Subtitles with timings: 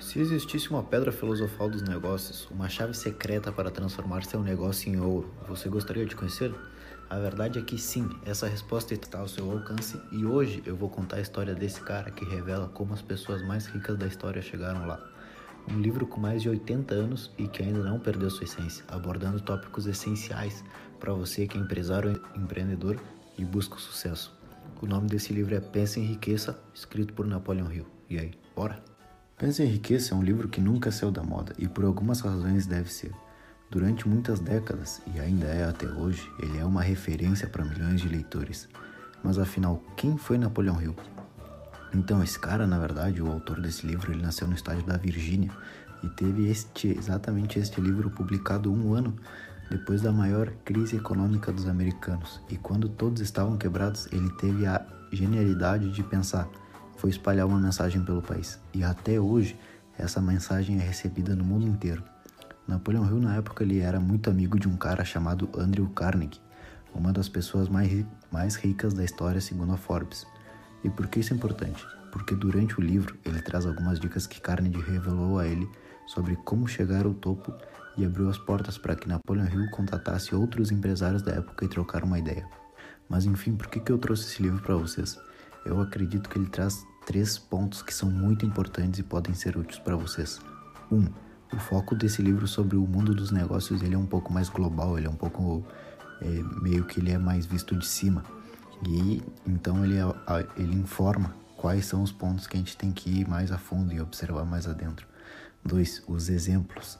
[0.00, 4.98] Se existisse uma pedra filosofal dos negócios, uma chave secreta para transformar seu negócio em
[4.98, 6.58] ouro, você gostaria de conhecê-lo?
[7.10, 10.88] A verdade é que sim, essa resposta está ao seu alcance e hoje eu vou
[10.88, 14.86] contar a história desse cara que revela como as pessoas mais ricas da história chegaram
[14.86, 14.98] lá.
[15.68, 19.38] Um livro com mais de 80 anos e que ainda não perdeu sua essência, abordando
[19.40, 20.64] tópicos essenciais
[20.98, 22.98] para você que é empresário empreendedor
[23.36, 24.34] e busca o sucesso.
[24.80, 27.86] O nome desse livro é Pensa em Riqueza, escrito por Napoleão Hill.
[28.08, 28.89] E aí, bora?
[29.40, 32.66] Pensa em Riqueza é um livro que nunca saiu da moda e por algumas razões
[32.66, 33.10] deve ser.
[33.70, 38.08] Durante muitas décadas, e ainda é até hoje, ele é uma referência para milhões de
[38.10, 38.68] leitores.
[39.24, 40.94] Mas afinal, quem foi Napoleão Hill?
[41.94, 45.50] Então, esse cara, na verdade, o autor desse livro, ele nasceu no estado da Virgínia
[46.04, 49.16] e teve este, exatamente este livro publicado um ano
[49.70, 52.42] depois da maior crise econômica dos americanos.
[52.50, 56.46] E quando todos estavam quebrados, ele teve a genialidade de pensar:
[57.00, 58.60] foi espalhar uma mensagem pelo país.
[58.74, 59.58] E até hoje,
[59.96, 62.04] essa mensagem é recebida no mundo inteiro.
[62.68, 66.42] Napoleão Hill, na época, ele era muito amigo de um cara chamado Andrew Carnegie,
[66.94, 70.26] uma das pessoas mais, mais ricas da história, segundo a Forbes.
[70.84, 71.86] E por que isso é importante?
[72.12, 75.68] Porque durante o livro ele traz algumas dicas que Carnegie revelou a ele
[76.06, 77.54] sobre como chegar ao topo
[77.96, 82.04] e abriu as portas para que Napoleão Hill contatasse outros empresários da época e trocar
[82.04, 82.46] uma ideia.
[83.08, 85.18] Mas enfim, por que, que eu trouxe esse livro para vocês?
[85.64, 89.78] Eu acredito que ele traz três pontos que são muito importantes e podem ser úteis
[89.78, 90.40] para vocês.
[90.90, 91.06] Um,
[91.52, 94.96] o foco desse livro sobre o mundo dos negócios ele é um pouco mais global,
[94.96, 95.64] ele é um pouco
[96.20, 96.26] é,
[96.60, 98.22] meio que ele é mais visto de cima
[98.86, 99.96] e então ele
[100.56, 103.92] ele informa quais são os pontos que a gente tem que ir mais a fundo
[103.92, 105.06] e observar mais adentro.
[105.62, 106.98] Dois, os exemplos.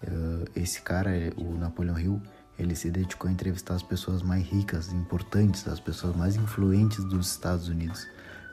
[0.00, 2.22] Uh, esse cara, o Napoleão Hill,
[2.56, 7.28] ele se dedicou a entrevistar as pessoas mais ricas, importantes, as pessoas mais influentes dos
[7.28, 8.06] Estados Unidos.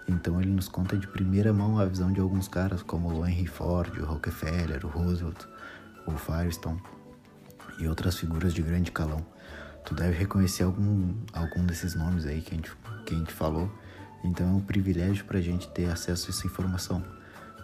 [0.07, 3.47] Então ele nos conta de primeira mão a visão de alguns caras como o Henry
[3.47, 5.45] Ford, o Rockefeller, o Roosevelt,
[6.05, 6.81] o Firestone
[7.79, 9.25] e outras figuras de grande calão.
[9.83, 12.71] Tu deve reconhecer algum, algum desses nomes aí que a, gente,
[13.05, 13.71] que a gente falou,
[14.23, 17.03] então é um privilégio para a gente ter acesso a essa informação.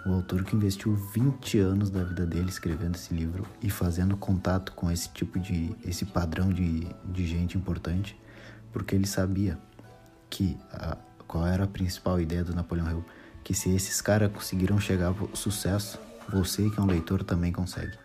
[0.05, 4.71] O autor que investiu 20 anos da vida dele escrevendo esse livro e fazendo contato
[4.73, 8.19] com esse tipo de, esse padrão de, de gente importante,
[8.71, 9.59] porque ele sabia
[10.29, 10.97] que a,
[11.31, 13.05] qual era a principal ideia do Napoleão Hill?
[13.41, 15.97] Que se esses caras conseguiram chegar ao sucesso,
[16.27, 17.97] você que é um leitor também consegue.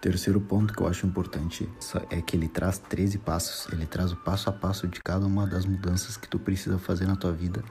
[0.00, 1.68] Terceiro ponto que eu acho importante
[2.10, 3.70] é que ele traz 13 passos.
[3.72, 7.06] Ele traz o passo a passo de cada uma das mudanças que tu precisa fazer
[7.06, 7.62] na tua vida,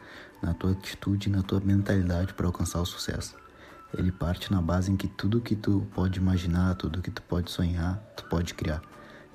[0.44, 3.38] na tua atitude, na tua mentalidade para alcançar o sucesso.
[3.98, 7.50] Ele parte na base em que tudo que tu pode imaginar, tudo que tu pode
[7.50, 8.82] sonhar, tu pode criar.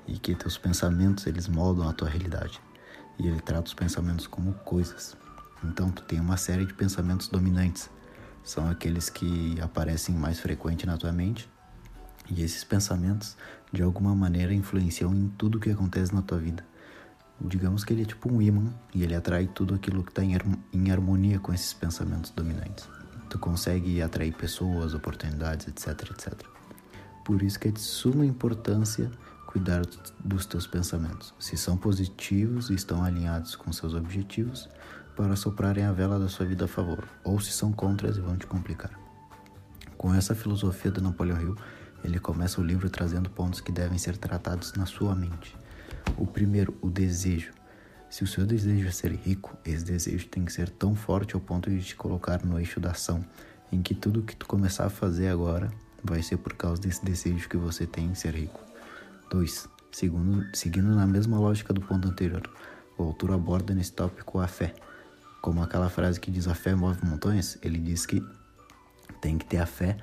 [0.07, 2.61] E que teus pensamentos, eles moldam a tua realidade.
[3.19, 5.24] E ele trata os pensamentos como coisas.
[5.63, 7.91] Então tu tem uma série de pensamentos dominantes.
[8.43, 11.49] São aqueles que aparecem mais frequente na tua mente.
[12.29, 13.37] E esses pensamentos,
[13.73, 16.65] de alguma maneira, influenciam em tudo que acontece na tua vida.
[17.41, 20.91] Digamos que ele é tipo um imã e ele atrai tudo aquilo que está em
[20.91, 22.89] harmonia com esses pensamentos dominantes.
[23.29, 26.33] Tu consegue atrair pessoas, oportunidades, etc, etc.
[27.25, 29.11] Por isso que é de suma importância
[29.47, 29.83] cuidar
[30.25, 31.33] dos teus pensamentos.
[31.39, 34.69] Se são positivos e estão alinhados com seus objetivos,
[35.17, 38.37] para soprarem a vela da sua vida a favor, ou se são contras e vão
[38.37, 38.91] te complicar.
[39.97, 41.57] Com essa filosofia do Napoleão Hill,
[42.05, 45.57] ele começa o livro trazendo pontos que devem ser tratados na sua mente.
[46.19, 47.53] O primeiro, o desejo.
[48.11, 51.41] Se o seu desejo é ser rico, esse desejo tem que ser tão forte ao
[51.41, 53.25] ponto de te colocar no eixo da ação,
[53.73, 57.49] em que tudo que tu começar a fazer agora vai ser por causa desse desejo
[57.49, 58.61] que você tem em ser rico.
[59.31, 59.69] 2.
[59.91, 62.43] Segundo, seguindo na mesma lógica do ponto anterior,
[62.99, 64.75] o autor aborda nesse tópico a fé.
[65.45, 68.27] Como aquela frase que diz a fé move montanhas, ele diz que
[69.21, 69.99] tem que ter a fé,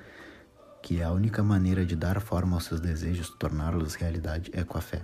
[0.83, 4.81] que a única maneira de dar forma aos seus desejos, torná-los realidade, é com a
[4.81, 5.03] fé.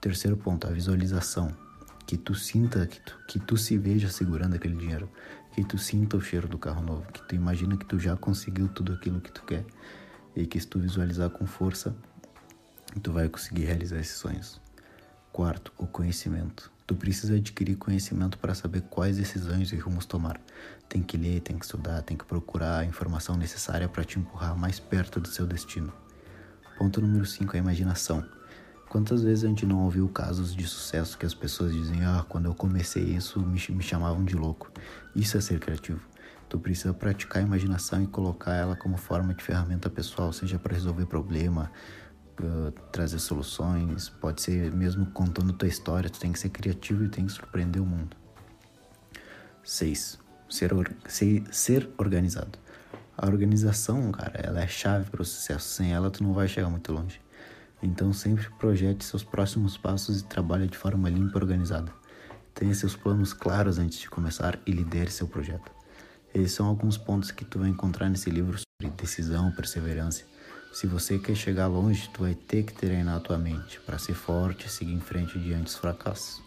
[0.00, 1.56] Terceiro ponto, a visualização.
[2.04, 5.08] Que tu sinta, que tu, que tu se veja segurando aquele dinheiro,
[5.54, 8.66] que tu sinta o cheiro do carro novo, que tu imagina que tu já conseguiu
[8.66, 9.64] tudo aquilo que tu quer
[10.34, 11.94] e que se tu visualizar com força,
[13.00, 14.60] tu vai conseguir realizar esses sonhos.
[15.32, 16.68] Quarto, o conhecimento.
[16.92, 20.38] Tu precisa adquirir conhecimento para saber quais decisões e rumos tomar.
[20.90, 24.54] Tem que ler, tem que estudar, tem que procurar a informação necessária para te empurrar
[24.54, 25.90] mais perto do seu destino.
[26.76, 28.22] Ponto número 5 é a imaginação.
[28.90, 32.44] Quantas vezes a gente não ouviu casos de sucesso que as pessoas dizem: Ah, quando
[32.44, 34.70] eu comecei isso me, me chamavam de louco.
[35.16, 36.02] Isso é ser criativo.
[36.46, 40.74] Tu precisa praticar a imaginação e colocar ela como forma de ferramenta pessoal, seja para
[40.74, 41.72] resolver problema,
[42.90, 47.26] trazer soluções, pode ser mesmo contando tua história, tu tem que ser criativo e tem
[47.26, 48.16] que surpreender o mundo.
[49.64, 50.18] 6.
[50.48, 52.58] Ser, or ser, ser organizado.
[53.16, 55.68] A organização, cara, ela é chave para o sucesso.
[55.68, 57.20] Sem ela, tu não vai chegar muito longe.
[57.82, 61.92] Então, sempre projete seus próximos passos e trabalhe de forma limpa e organizada.
[62.54, 65.70] Tenha seus planos claros antes de começar e lidere seu projeto.
[66.34, 70.24] Esses são alguns pontos que tu vai encontrar nesse livro sobre decisão, perseverança.
[70.72, 74.14] Se você quer chegar longe, tu vai ter que treinar a tua mente para ser
[74.14, 76.42] forte e seguir em frente diante dos fracassos.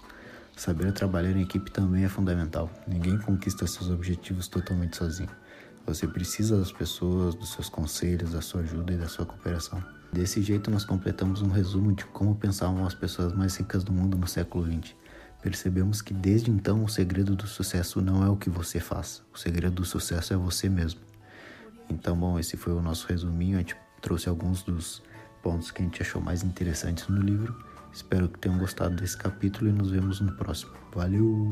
[0.57, 2.68] Saber trabalhar em equipe também é fundamental.
[2.88, 5.30] Ninguém conquista seus objetivos totalmente sozinho.
[5.86, 9.83] Você precisa das pessoas, dos seus conselhos, da sua ajuda e da sua cooperação.
[10.12, 14.18] Desse jeito, nós completamos um resumo de como pensavam as pessoas mais ricas do mundo
[14.18, 14.95] no século XX.
[15.44, 19.38] Percebemos que desde então o segredo do sucesso não é o que você faz, o
[19.38, 21.01] segredo do sucesso é você mesmo.
[21.88, 23.57] Então, bom, esse foi o nosso resuminho.
[23.57, 23.75] A gente
[24.06, 25.02] trouxe alguns dos
[25.42, 27.57] pontos que a gente achou mais interessantes no livro.
[27.92, 30.74] Espero que tenham gostado desse capítulo e nos vemos no próximo.
[30.94, 31.52] Valeu!